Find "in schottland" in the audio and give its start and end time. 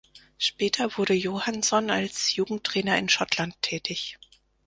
2.97-3.53